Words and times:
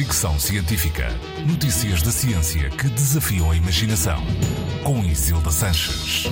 Fricção 0.00 0.38
Científica. 0.38 1.08
Notícias 1.46 2.00
da 2.00 2.10
ciência 2.10 2.70
que 2.70 2.88
desafiam 2.88 3.50
a 3.50 3.54
imaginação. 3.54 4.16
Com 4.82 5.04
Isilda 5.04 5.50
Sanches. 5.50 6.24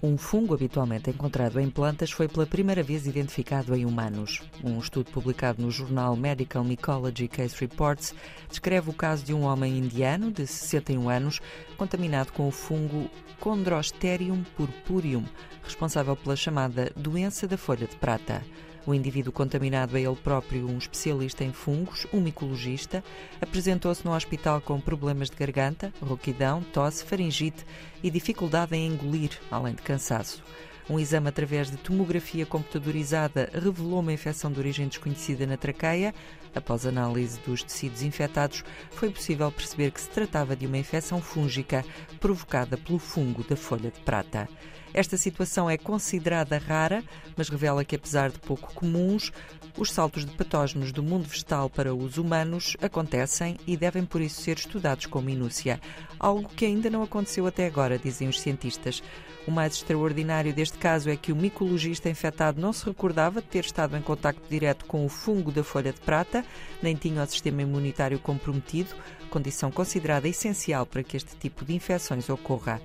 Um 0.00 0.16
fungo 0.16 0.54
habitualmente 0.54 1.10
encontrado 1.10 1.58
em 1.58 1.68
plantas 1.68 2.12
foi 2.12 2.28
pela 2.28 2.46
primeira 2.46 2.80
vez 2.80 3.08
identificado 3.08 3.74
em 3.74 3.84
humanos. 3.84 4.40
Um 4.62 4.78
estudo 4.78 5.10
publicado 5.10 5.60
no 5.60 5.68
jornal 5.68 6.14
Medical 6.14 6.62
Mycology 6.62 7.26
Case 7.26 7.56
Reports 7.58 8.14
descreve 8.48 8.90
o 8.90 8.94
caso 8.94 9.24
de 9.24 9.34
um 9.34 9.42
homem 9.42 9.78
indiano 9.78 10.30
de 10.30 10.46
61 10.46 11.08
anos 11.08 11.40
contaminado 11.76 12.32
com 12.32 12.46
o 12.46 12.52
fungo 12.52 13.10
Chondrosterium 13.42 14.44
purpureum, 14.56 15.24
responsável 15.64 16.14
pela 16.14 16.36
chamada 16.36 16.92
doença 16.94 17.48
da 17.48 17.58
folha 17.58 17.88
de 17.88 17.96
prata. 17.96 18.44
O 18.84 18.92
indivíduo 18.92 19.32
contaminado 19.32 19.96
é 19.96 20.00
ele 20.00 20.16
próprio 20.16 20.68
um 20.68 20.76
especialista 20.76 21.44
em 21.44 21.52
fungos, 21.52 22.06
um 22.12 22.20
micologista. 22.20 23.02
Apresentou-se 23.40 24.04
no 24.04 24.12
hospital 24.12 24.60
com 24.60 24.80
problemas 24.80 25.30
de 25.30 25.36
garganta, 25.36 25.92
rouquidão, 26.02 26.62
tosse, 26.72 27.04
faringite 27.04 27.64
e 28.02 28.10
dificuldade 28.10 28.74
em 28.74 28.88
engolir, 28.88 29.38
além 29.50 29.74
de 29.74 29.82
cansaço. 29.82 30.42
Um 30.90 30.98
exame 30.98 31.28
através 31.28 31.70
de 31.70 31.76
tomografia 31.76 32.44
computadorizada 32.44 33.48
revelou 33.52 34.00
uma 34.00 34.12
infecção 34.12 34.50
de 34.50 34.58
origem 34.58 34.88
desconhecida 34.88 35.46
na 35.46 35.56
traqueia. 35.56 36.12
Após 36.54 36.84
análise 36.84 37.38
dos 37.46 37.62
tecidos 37.62 38.02
infectados, 38.02 38.64
foi 38.90 39.10
possível 39.10 39.50
perceber 39.52 39.92
que 39.92 40.00
se 40.00 40.10
tratava 40.10 40.56
de 40.56 40.66
uma 40.66 40.76
infecção 40.76 41.22
fúngica 41.22 41.84
provocada 42.22 42.78
pelo 42.78 43.00
fungo 43.00 43.42
da 43.42 43.56
folha 43.56 43.90
de 43.90 44.00
prata. 44.00 44.48
Esta 44.94 45.16
situação 45.16 45.68
é 45.68 45.76
considerada 45.76 46.56
rara, 46.56 47.02
mas 47.36 47.48
revela 47.48 47.84
que, 47.84 47.96
apesar 47.96 48.30
de 48.30 48.38
pouco 48.38 48.72
comuns, 48.74 49.32
os 49.76 49.90
saltos 49.90 50.24
de 50.24 50.32
patógenos 50.36 50.92
do 50.92 51.02
mundo 51.02 51.26
vegetal 51.26 51.68
para 51.68 51.94
os 51.94 52.18
humanos 52.18 52.76
acontecem 52.80 53.56
e 53.66 53.76
devem 53.76 54.04
por 54.04 54.20
isso 54.20 54.40
ser 54.40 54.58
estudados 54.58 55.06
com 55.06 55.20
minúcia. 55.20 55.80
Algo 56.18 56.48
que 56.48 56.66
ainda 56.66 56.90
não 56.90 57.02
aconteceu 57.02 57.46
até 57.46 57.66
agora, 57.66 57.98
dizem 57.98 58.28
os 58.28 58.40
cientistas. 58.40 59.02
O 59.46 59.50
mais 59.50 59.74
extraordinário 59.74 60.52
deste 60.52 60.78
caso 60.78 61.10
é 61.10 61.16
que 61.16 61.32
o 61.32 61.36
micologista 61.36 62.08
infectado 62.08 62.60
não 62.60 62.72
se 62.72 62.84
recordava 62.84 63.40
de 63.40 63.48
ter 63.48 63.64
estado 63.64 63.96
em 63.96 64.02
contacto 64.02 64.42
direto 64.48 64.84
com 64.84 65.04
o 65.04 65.08
fungo 65.08 65.50
da 65.50 65.64
folha 65.64 65.92
de 65.92 66.00
prata, 66.00 66.44
nem 66.80 66.94
tinha 66.94 67.22
o 67.22 67.26
sistema 67.26 67.62
imunitário 67.62 68.20
comprometido, 68.20 68.94
condição 69.30 69.72
considerada 69.72 70.28
essencial 70.28 70.84
para 70.84 71.02
que 71.02 71.16
este 71.16 71.34
tipo 71.36 71.64
de 71.64 71.74
infecções 71.74 72.11
ocorra. 72.28 72.80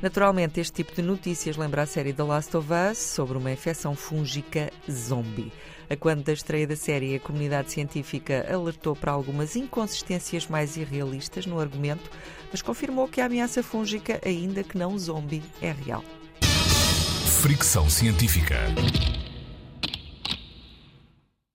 Naturalmente, 0.00 0.60
este 0.60 0.84
tipo 0.84 0.94
de 0.94 1.02
notícias 1.02 1.56
lembra 1.56 1.82
a 1.82 1.86
série 1.86 2.12
The 2.12 2.22
Last 2.22 2.56
of 2.56 2.68
Us 2.72 2.98
sobre 2.98 3.36
uma 3.36 3.50
infecção 3.50 3.96
fúngica 3.96 4.70
zombie. 4.88 5.52
A 5.90 5.96
quando 5.96 6.22
da 6.22 6.32
estreia 6.32 6.66
da 6.66 6.76
série, 6.76 7.16
a 7.16 7.20
comunidade 7.20 7.72
científica 7.72 8.46
alertou 8.52 8.94
para 8.94 9.10
algumas 9.10 9.56
inconsistências 9.56 10.46
mais 10.46 10.76
irrealistas 10.76 11.46
no 11.46 11.58
argumento, 11.58 12.10
mas 12.50 12.62
confirmou 12.62 13.08
que 13.08 13.20
a 13.20 13.26
ameaça 13.26 13.62
fúngica, 13.62 14.20
ainda 14.24 14.62
que 14.62 14.78
não 14.78 14.96
zombie, 14.98 15.42
é 15.60 15.72
real. 15.72 16.04
Fricção 17.40 17.88
científica. 17.88 18.56